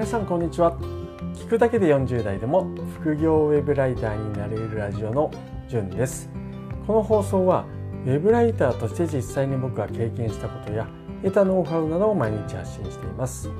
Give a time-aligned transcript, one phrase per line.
[0.00, 0.78] 皆さんこんにちは。
[1.34, 5.30] 聞くだけで40代でも副業ウェブライターになれるラジオの
[5.68, 6.30] じゅんです。
[6.86, 7.66] この放送は
[8.06, 10.88] ウェブライターとして実際に僕が経験したことや
[11.22, 13.50] 得たノウハウなどを毎日発信しています。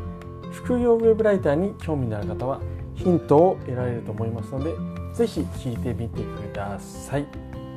[0.50, 2.62] 副業ウェブライターに興味のある方は
[2.95, 4.75] ヒントを得られると思いますので
[5.12, 7.27] ぜひ聞いてみてください。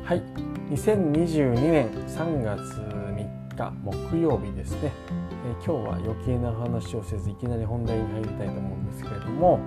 [0.05, 0.23] はい。
[0.71, 4.93] 2022年3月3日木曜日ですね。
[5.45, 9.59] え今日は余計な話をせずいきなり本題に入りたいと思うんですけれども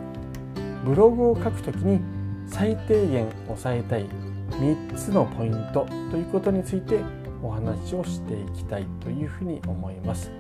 [0.85, 2.01] ブログを書くときに
[2.49, 4.07] 最低限押さえたい
[4.51, 7.01] 3つのポイントということについて
[7.43, 10.31] お話をしていきたいというふうに思います。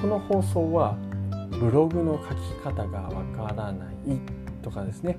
[0.00, 0.96] この放送は
[1.50, 4.20] ブログの書き方がわからない
[4.62, 5.18] とかですね。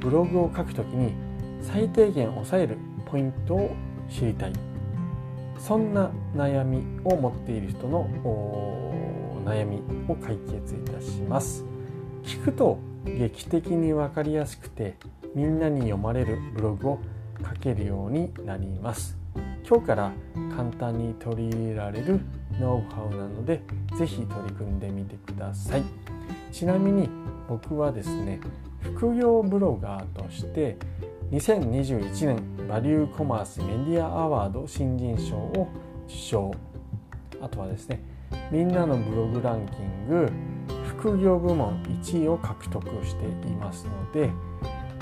[0.00, 1.12] ブログを書くときに
[1.60, 3.74] 最低限押さえるポイントを
[4.08, 4.73] 知りたい。
[5.66, 8.06] そんな悩みを持っている人の
[9.46, 11.64] 悩みを解決いたします。
[12.22, 14.96] 聞くと劇的に分かりやすくて
[15.34, 16.98] みんなに読まれるブログを
[17.42, 19.16] 書けるようになります。
[19.66, 20.12] 今日から
[20.54, 22.20] 簡単に取り入れられる
[22.60, 23.62] ノウハウなので
[23.96, 25.82] 是非取り組んでみてください。
[26.52, 27.08] ちなみに
[27.48, 28.38] 僕はですね
[28.82, 30.76] 副業ブロガーとして
[31.30, 35.68] 2021年バリューコマースメディアアワード新人賞を
[36.06, 36.54] 受賞。
[37.40, 38.02] あとはですね
[38.50, 40.30] みんなのブログランキング
[40.86, 44.30] 副業部門1位を獲得していますので、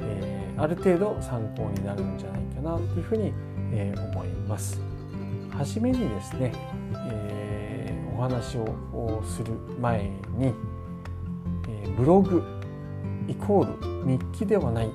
[0.03, 3.33] えー、ある程度参考になるんじゃないかなというふうに、
[3.73, 4.81] えー、思います。
[5.57, 6.53] はじめにですね、
[7.11, 10.05] えー、お話をする前
[10.37, 10.55] に、
[11.69, 12.43] えブログ
[13.29, 14.91] イコール日記ではない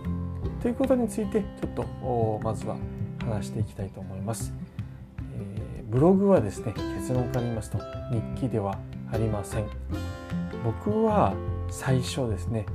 [0.68, 2.76] ということについてちょっとまずは
[3.26, 4.52] 話していきたいと思います。
[5.34, 7.78] えー、ブログはですね結論から言いますと
[8.12, 8.78] 日記では
[9.10, 9.66] ありません。
[10.66, 11.34] 僕は
[11.70, 12.66] 最初ですね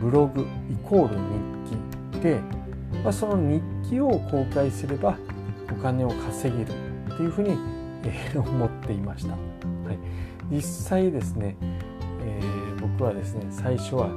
[0.00, 1.14] ブログイコール
[2.10, 2.40] 日記で、
[3.04, 5.18] まあ、その日記を公開すれば
[5.70, 6.72] お金を稼げる
[7.18, 7.50] というふうに、
[8.04, 9.32] えー、思っていました。
[9.32, 9.36] は
[9.92, 9.98] い、
[10.50, 11.54] 実際ですね、
[12.24, 14.08] えー、僕はですね最初は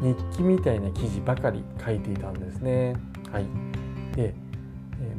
[0.00, 2.94] 日記みたいな記事ばかり書いていたんですね。
[3.32, 3.46] はい、
[4.14, 4.34] で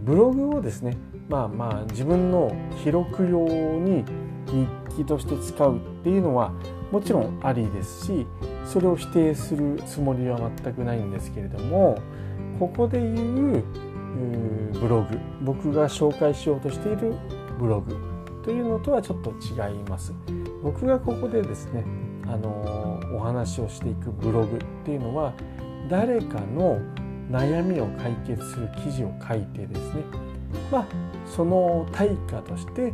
[0.06, 0.98] ブログをですね
[1.28, 2.52] まあまあ自分の
[2.84, 4.04] 記録用に
[4.48, 6.52] 日記として使うっていうのは
[6.92, 8.26] もちろんありですし
[8.66, 11.98] それを否定するつもりは全くないんですけれども
[12.60, 13.64] ここでいう
[14.80, 17.16] ブログ僕が紹介しようとしている
[17.60, 17.96] ブログ
[18.44, 20.14] というのとはちょっと違います。
[20.64, 21.86] 僕がここでですね
[22.26, 25.34] あのお話をしていくブログっていうのは
[25.90, 26.80] 誰かの
[27.32, 30.04] 悩みを解決する記事を書いてですね
[30.72, 30.88] まあ
[31.26, 32.94] その対価として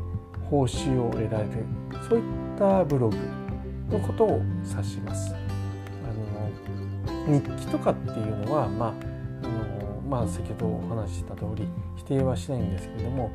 [0.50, 1.66] 報酬を得られる
[2.08, 3.18] そういったブログ
[3.90, 5.34] のことを指します。
[5.34, 5.38] あ
[7.30, 13.32] の日記とかっていうのは、まああのまあ、先ほどお話しした通り否定はしないんですけれども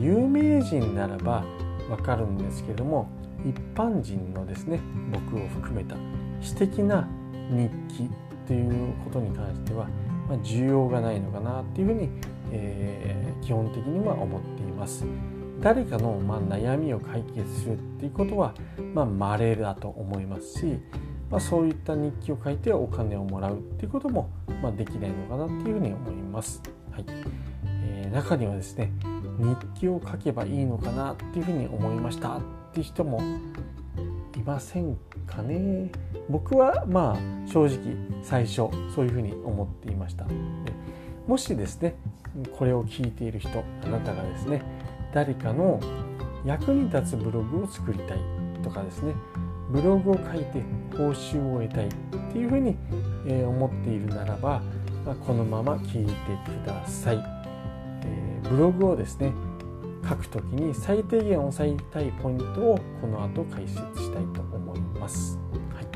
[0.00, 1.44] 有名人ならば
[1.90, 3.08] わかるんですけども
[3.44, 4.80] 一般人のですね
[5.12, 5.96] 僕を含めた
[6.40, 7.08] 私的な
[7.50, 8.10] 日記
[8.46, 9.86] ということに関しては、
[10.28, 12.08] まあ、需要がないのかなっていうふうに、
[12.52, 15.04] えー、基本的には思っています。
[15.60, 18.54] 誰かの、まあ、悩みを解決するっていうことは、
[18.94, 20.78] まあ、稀だと思いますし、
[21.30, 24.30] まあ、そういった日記を書いてお金をもらうっていうことも、
[24.62, 26.62] まあ、できないのかなっていうふうに思います。
[26.90, 27.04] はい
[27.66, 28.90] えー、中にはですね
[29.40, 32.40] 日記を書けばいいのかなっていうふうに思いましたっ
[32.72, 33.20] て人も
[34.36, 34.96] いません
[35.26, 35.90] かね
[36.28, 40.26] 僕はまあ正直最初そういうふうに思っていました
[41.26, 41.96] もしですね
[42.56, 44.62] これを聞いている人あなたがですね
[45.12, 45.80] 誰かの
[46.44, 48.18] 役に立つブログを作りたい
[48.62, 49.14] とかですね
[49.70, 50.62] ブログを書いて
[50.96, 51.90] 報酬を得たいっ
[52.32, 52.76] ていうふうに
[53.44, 54.62] 思っているならば
[55.26, 56.12] このまま聞いて
[56.62, 57.49] ください。
[58.48, 59.32] ブログをですね
[60.08, 65.38] 書くときに最低限押さえたいポイントをこの後解説したいと思います。
[65.74, 65.86] はい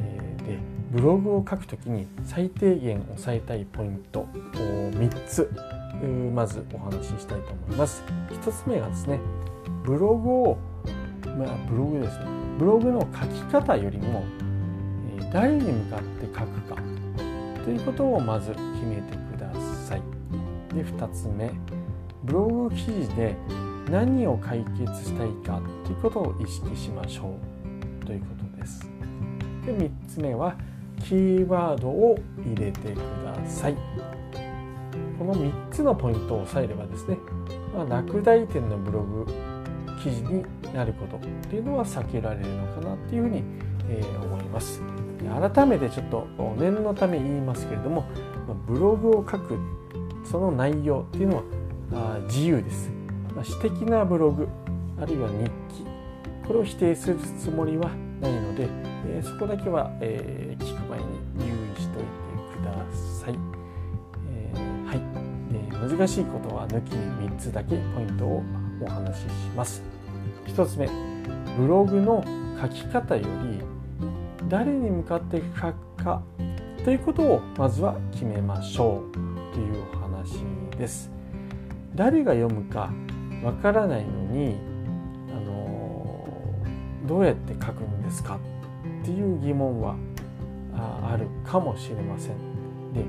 [0.00, 0.58] えー、で
[0.92, 5.50] ブログを書くときに最低限押さえたいポイントを3つ
[6.34, 8.02] まずお話ししたいと思います。
[8.30, 9.18] 1つ目がですね
[9.84, 10.58] ブログを
[11.24, 12.26] まあブログですね
[12.58, 14.24] ブログの書き方よりも
[15.32, 16.76] 誰に向かって書くか
[17.64, 19.27] ということをまず決めてく。
[20.74, 21.50] で2つ目
[22.24, 23.36] ブログ記事で
[23.90, 27.36] 何を解決したいかということを意識しましょ
[28.02, 28.86] うということです。
[29.64, 30.56] で3つ目は
[31.02, 33.76] キーワードを入れてください。
[35.18, 37.18] この3つのポイントを押さえればですね、
[37.74, 39.26] まあ、落第点のブログ
[40.02, 43.42] 記事になることっていうのは避けられるのかなっていうふうに
[43.88, 44.82] え思います
[45.52, 46.26] 改めてちょっと
[46.58, 48.06] 念のため言いますけれども
[48.66, 49.58] ブログを書く
[50.30, 51.36] その内容っていうの
[51.92, 52.90] は自由です。
[53.34, 54.48] 私的なブログ
[55.00, 55.86] あるいは日記
[56.46, 57.90] これを否定するつもりは
[58.20, 58.68] ないので、
[59.06, 61.04] えそこだけは、え聞く前に
[61.38, 61.44] 留
[61.76, 62.72] 意しておいてくだ
[63.20, 63.34] さい、
[64.30, 65.88] えー、はい。
[65.88, 68.42] で難しいことは抜きに3つだけポイントを
[68.82, 69.26] お話しし
[69.56, 69.82] ます。
[70.46, 70.88] 1つ目
[71.56, 72.24] ブログの
[72.60, 73.60] 書き方より
[74.48, 76.22] 誰に向かって書くか
[76.84, 79.12] ということをまずは決めましょう
[79.52, 79.97] というお話
[80.78, 81.10] です。
[81.94, 82.90] 誰が読むか
[83.42, 84.56] わからないのに
[85.30, 86.24] あの
[87.06, 88.38] どうやって書くんですか
[89.02, 89.96] っていう疑問は
[90.72, 92.36] あるかもしれません。
[92.92, 93.04] で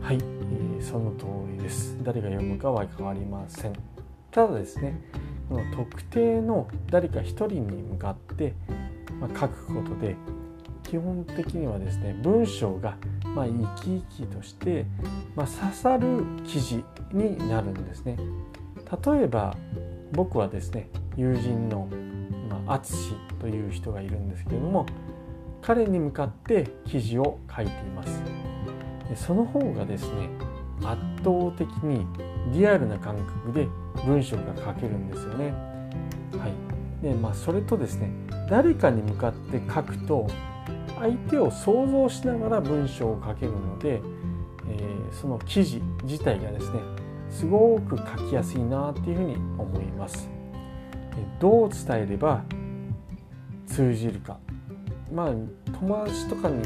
[0.00, 1.96] はい、えー、その通りです。
[2.02, 3.72] 誰が読むかは変わりません。
[4.30, 5.00] ただですね
[5.48, 8.54] この特定の誰か一人に向かって、
[9.20, 10.16] ま、書くことで
[10.82, 12.96] 基本的にはですね文章が
[13.34, 14.86] まあ生き生きとして、
[15.34, 18.16] まあ、刺さる記事になるんですね。
[19.04, 19.56] 例えば
[20.12, 21.88] 僕はですね友人の
[22.66, 22.80] 淳、まあ、
[23.40, 24.86] という人がいるんですけれども
[25.62, 28.22] 彼に向かって記事を書いています。
[29.08, 30.28] でその方がですね
[30.82, 32.06] 圧倒的に
[32.52, 33.68] リアルな感覚で
[34.04, 35.52] 文章が書けるんですよね。
[36.38, 38.10] はい、でまあそれとですね
[38.48, 40.26] 誰かに向かって書くと
[41.04, 44.00] 相手を想像しながら文章を書けるので、
[44.66, 46.80] えー、その記事自体がですね
[47.28, 50.30] すごく書きやすいなっていうふうに思います。
[51.38, 52.42] どう伝えれば
[53.66, 54.38] 通じるか
[55.12, 55.32] まあ
[55.78, 56.62] 友達とかに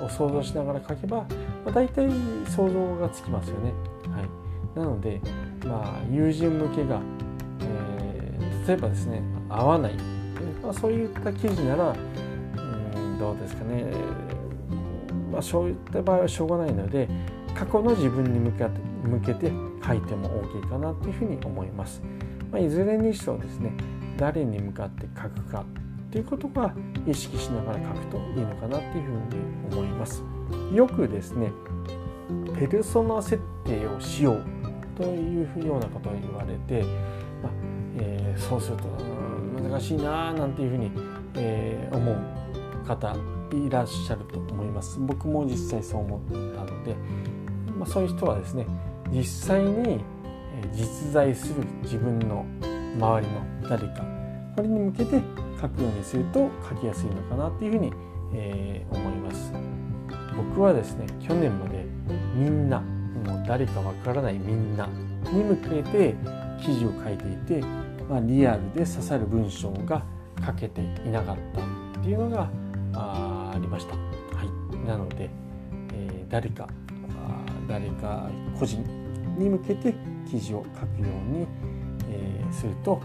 [0.00, 1.26] を想像しながら書けば、ま
[1.66, 2.08] あ、大体
[2.46, 3.72] 想像がつきますよね。
[4.08, 5.20] はい、なので、
[5.66, 7.00] まあ、友人向けが、
[7.60, 9.94] えー、例えばですね合わない、
[10.62, 11.96] まあ、そういった記事なら
[13.20, 13.84] どうですかね、
[15.30, 17.06] まあ、そういった場合はしょうがないので
[17.54, 18.70] 過去の自分に向けて
[19.04, 19.52] 向けて
[19.86, 22.02] 書いても OK かなというふうに思います。
[22.52, 23.72] まあ、いずれにしろですね
[24.18, 25.64] 誰に向かって書くか
[26.10, 26.74] ということは
[27.06, 30.22] 意識しながら書くといいのかなっていうふうに思います。
[30.74, 31.52] よくですね
[32.58, 34.44] ペルソナ設定をしよう
[34.96, 36.82] というようなことを言われて、
[37.42, 37.52] まあ
[37.96, 38.84] えー、そうすると
[39.62, 40.90] 難しいななんていうふうに、
[41.34, 42.39] えー、思う
[42.96, 43.16] 方
[43.52, 44.98] いらっしゃると思います。
[45.00, 46.20] 僕も実際そう思っ
[46.54, 46.96] たので、
[47.78, 48.66] まあ、そういう人はですね
[49.12, 50.00] 実際に
[50.72, 52.44] 実在する自分の
[52.96, 54.04] 周りの誰か
[54.56, 55.22] これに向けて
[55.60, 57.92] 書くようにすると書きやすいのかなっていうふうに、
[58.34, 59.52] えー、思います
[60.36, 61.84] 僕はですね去年まで
[62.34, 64.86] みんなもう誰かわからないみんな
[65.32, 66.14] に向けて
[66.60, 67.64] 記事を書いていて、
[68.08, 70.02] まあ、リアルで刺さる文章が
[70.44, 72.50] 書けていなかったっていうのが
[72.94, 74.00] ありました、は
[74.44, 75.30] い、なので、
[75.94, 76.68] えー、誰か
[77.70, 78.28] 誰か
[78.58, 78.84] 個人
[79.38, 79.94] に向けて
[80.28, 81.46] 記事を書くように、
[82.10, 83.00] えー、すると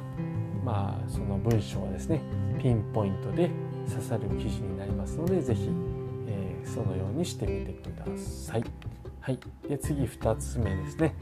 [0.64, 2.20] まあその文章はですね
[2.60, 3.52] ピンポイントで
[3.88, 5.70] 刺さる記事になりますので是非、
[6.28, 8.64] えー、そのようにしてみてください。
[9.22, 11.16] はい、で次2つ目ですね。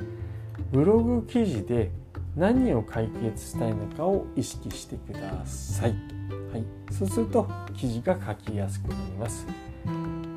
[0.71, 1.91] ブログ記事で
[2.37, 5.95] 何を解決したいのかを意識してください。
[6.53, 9.47] はい、そうすると記事が書きやすくなります。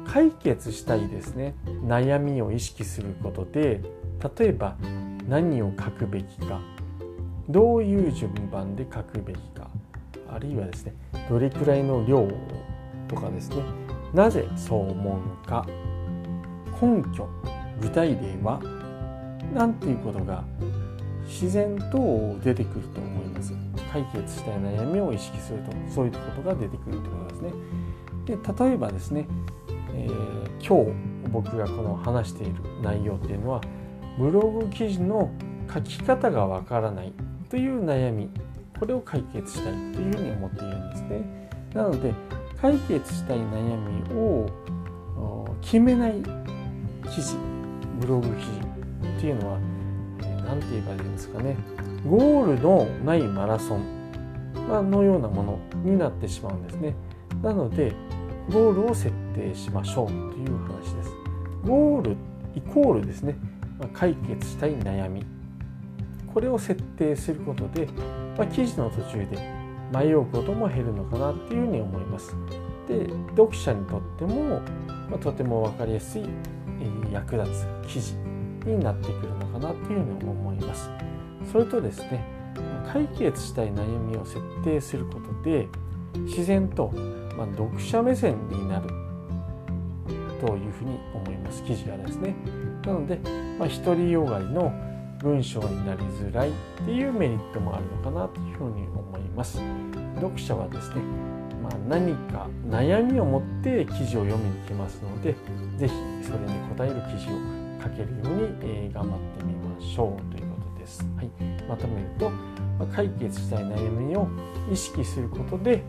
[0.07, 1.55] 解決したいですね。
[1.85, 3.83] 悩みを意識することで
[4.39, 4.77] 例えば
[5.29, 6.59] 何を書くべきか。
[7.51, 9.69] どういう順番で書くべきか。
[10.33, 10.95] あるいはですね
[11.29, 12.27] どれくらいの量
[13.09, 13.57] とかですね。
[14.15, 15.67] なぜそう思うのか。
[16.81, 17.29] 根拠
[17.83, 18.59] 具体例は
[19.53, 20.45] なんていうことが
[21.27, 23.66] 自然と出てくると思います。
[23.97, 27.53] 解決したい悩みを意識するとそういうことが出てくるということですね
[28.27, 29.27] で例えばですね、
[29.95, 33.61] えー、今日僕がこの話している内容っていうのは
[34.19, 35.31] ブログ記事の
[35.73, 37.13] 書き方がわからない
[37.49, 38.29] という悩み
[38.79, 41.49] これを解決したいというふうに思っているんですね。
[41.73, 42.13] なので
[42.61, 43.77] 解決したい悩
[44.11, 44.51] みを
[45.63, 46.23] 決めない
[47.11, 47.37] 記事
[48.01, 49.59] ブログ記事っていうのは
[50.47, 51.57] 何、て言えばいいんですかね
[52.09, 56.95] ゴールのないマラソンのようなものになってしまうんですね。
[57.43, 57.93] なので
[58.51, 61.11] ゴールを設定しましょうという話です。
[61.65, 62.17] ゴール
[62.55, 63.37] イコールですね
[63.93, 65.25] 解決したい悩み
[66.33, 67.87] これを設定することで、
[68.37, 69.57] まあ、記事の途中で
[69.93, 72.35] 迷うことも減るのかなっていうふうに思います。
[72.89, 74.61] で読者にとっても、
[75.11, 78.15] まあ、とても分かりやすい、え役立つ記事
[78.67, 80.91] になってくるのかなっていうふうに思います。
[81.51, 82.25] それとですね
[82.93, 85.69] 解決したい悩みを設定することで
[86.27, 86.93] 自然と
[87.37, 88.89] まあ、読者目線になる。
[90.41, 91.63] というふうに思います。
[91.65, 92.35] 記事がですね。
[92.85, 93.19] なので、
[93.59, 94.73] まあ、独りよがりの
[95.19, 96.51] 文章になりづらい。
[96.51, 96.53] っ
[96.85, 99.61] ていうメリットもあるのかなというふうに思います。
[100.17, 100.97] 読者はですね、
[101.63, 105.35] まあ、何か悩みを持って記事を読みに来ますので
[105.79, 111.31] 是非それに答える記事を書けるように、えー、頑張ってみましょうということです、はい、
[111.69, 114.29] まとめると、まあ、解決したい悩みを
[114.71, 115.83] 意識することで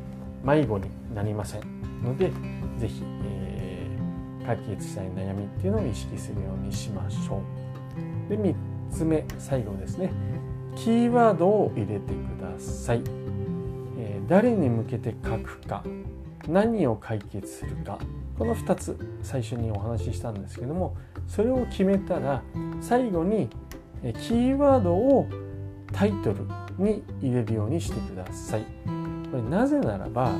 [0.44, 1.62] 迷子になりません
[2.04, 2.32] ので
[2.77, 7.42] 是非、えー、解決したい悩みっていうのを意識するようにしましょ
[8.27, 8.30] う。
[8.30, 8.56] で3
[8.92, 10.12] つ目最後ですね。
[10.75, 13.01] キーワードを入れてください、
[13.98, 15.84] えー、誰に向けて書くか。
[16.48, 17.98] 何を解決するか。
[18.38, 20.96] この2つ最初にお話ししたんですけども
[21.27, 22.41] それを決めたら
[22.81, 23.50] 最後に
[24.01, 25.27] キーワードを
[25.91, 26.46] タイトル
[26.77, 28.65] に入れるようにしてください。
[29.31, 30.39] これなぜならば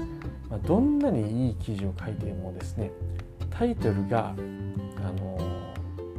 [0.65, 2.91] どんなにいい記事を書いてもですね
[3.50, 5.38] タイトルがあの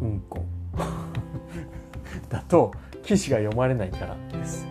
[0.01, 0.45] うんこ
[2.29, 2.73] だと
[3.03, 4.67] 記事が読まれないからです、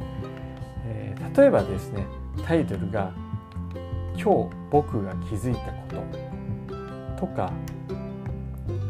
[0.85, 2.05] えー、例えばですね
[2.45, 3.11] タイトルが
[4.15, 6.03] 「今日僕が気づいたこ
[7.17, 7.51] と」とか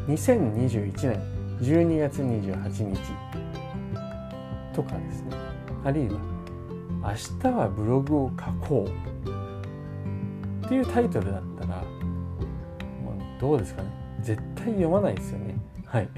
[0.07, 1.21] 2021年
[1.59, 2.99] 12月28日
[4.73, 5.35] とかですね。
[5.83, 6.19] あるいは
[7.01, 11.81] 明日はブログを書こうっていうタイトルだったら
[13.03, 13.89] もうどうですかね。
[14.21, 15.55] 絶対読まないですよね。
[15.85, 16.09] はい。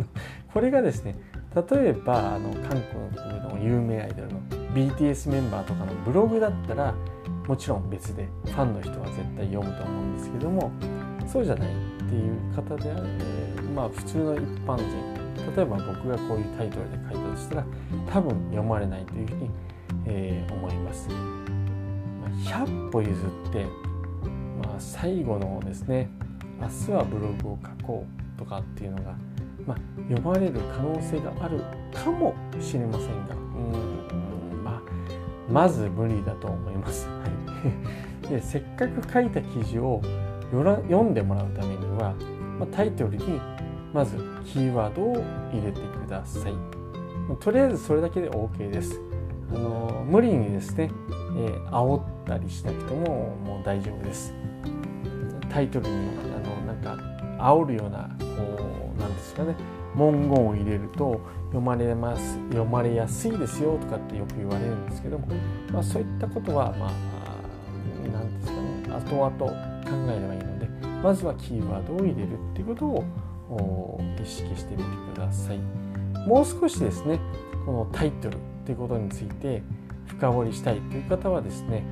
[0.52, 1.16] これがですね
[1.54, 4.40] 例えばあの韓国の有名アイドルの
[4.74, 6.94] BTS メンバーとかのブログだったら
[7.46, 10.70] もちろん別でファンの人は絶対読むと思うんですけども
[11.26, 11.97] そうじゃない。
[12.08, 13.02] っていう方であれ
[13.74, 17.64] まあ普通の一般人例えば僕がこういうタイトルで書いたとしたら
[18.10, 19.50] 多分読まれないというふうに
[20.08, 21.08] えー、思います。
[22.44, 23.64] 100歩譲って、
[24.62, 26.08] まあ、最後のですね
[26.60, 29.14] 明日はブログを書こうとかっていうのが、
[29.66, 31.60] まあ、読まれる可能性がある
[31.92, 33.38] かもしれませんがう
[34.54, 34.82] ん、まあ、
[35.52, 37.08] まず無理だと思います。
[37.08, 37.24] は
[38.24, 40.00] い、でせっかく書いた記事を
[40.50, 42.14] 読んでもらうためには、
[42.58, 43.40] ま、タイトルに
[43.92, 45.14] まずキーワードを
[45.52, 46.54] 入れてください。
[47.40, 49.00] とりあえずそれだけで OK です。
[49.50, 50.90] あの無理にですね、
[51.36, 54.34] えー、煽ったりしなくてももう大丈夫です
[55.48, 55.96] タイトルに
[56.34, 56.98] あのなんか
[57.42, 59.54] 煽るようなこうなんですかね
[59.94, 65.28] 文言を入れると読まれます読まれやすいですよとかってよく言われるんですけども、
[65.72, 66.92] まあ、そういったことはまあ
[68.12, 70.68] 何ですかね後々えればいいので
[71.02, 75.58] まずはキーワードを入れるっていうことを意識してみてください。
[76.26, 77.20] もう少しですね
[77.64, 79.62] このタイトルということについて
[80.06, 81.82] 深掘りしたいという方はですね、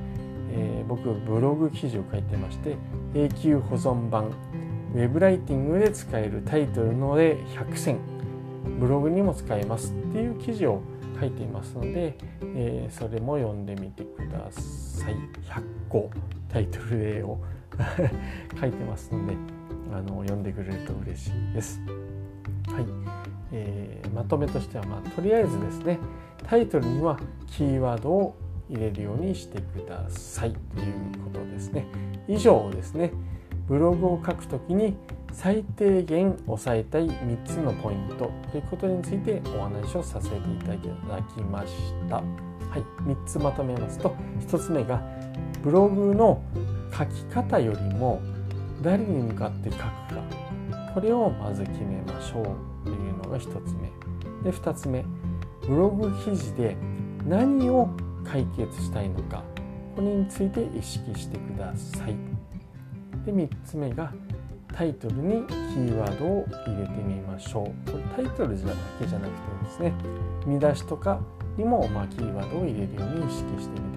[0.51, 2.75] えー、僕ブログ記事を書いてまして
[3.15, 4.25] 永久保存版
[4.93, 7.99] ウェブライティングで使えるタイトルので100選
[8.79, 10.81] ブログにも使えますっていう記事を
[11.19, 15.15] 書いていますので、えー、それも読んでみてください。
[15.49, 16.11] 100個
[16.49, 17.39] タイトル例を
[18.59, 19.35] 書いてますので
[19.93, 21.79] あの読んでくれると嬉しいです。
[22.67, 22.85] はい
[23.51, 25.99] えー、まとめとしては、まあ、とりあえずですね
[26.45, 27.17] タイトルには
[27.47, 28.35] キーワードを
[28.69, 30.93] 入れるようにしてくださいという
[31.23, 31.85] ことですね。
[32.27, 33.13] 以上ですね、
[33.67, 34.97] ブログを書くときに
[35.31, 41.73] 最低限押さえたい3つのポイントということについてお話をさせていただきまし
[42.09, 42.17] た。
[42.17, 42.23] は
[42.77, 45.01] い、3つまとめますと1つ目が
[45.63, 46.41] ブログの
[46.91, 48.21] 書き方よりも
[48.81, 49.91] 誰に向かって書くか。
[50.93, 52.45] これをまず決めましょう
[52.85, 53.91] というのが1つ目。
[54.43, 55.05] で2つ目。
[55.67, 56.75] ブログ記事で
[57.25, 57.89] 何を
[58.23, 59.43] 解決したいのか。
[59.95, 62.15] これについて意識してください。
[63.25, 64.13] で3つ目が
[64.73, 67.91] タイトルにキーワードを入れてみましょう。
[67.91, 69.93] これタイトルだけじゃなくてですね
[70.45, 71.19] 見出しとか
[71.57, 73.96] にもまキーワードを入れるように意識してみて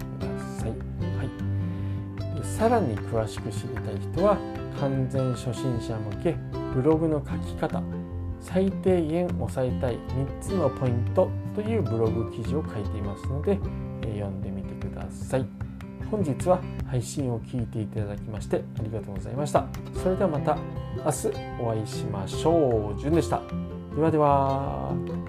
[2.57, 4.37] さらに詳しく知りたい人は
[4.79, 6.35] 完全初心者向け
[6.75, 7.81] ブログの書き方
[8.39, 13.59] 最低限押さえたい3つのポイントというブログ記事を書いていますので、
[14.01, 15.45] 読んでみてください。
[16.09, 19.65] 本日は配信を聞いていただきましてありがとうございました。
[20.01, 20.57] それではまた
[21.05, 21.27] 明日
[21.61, 22.99] お会いしましょう。
[22.99, 23.41] じゅんでした。
[23.95, 25.20] ではでは。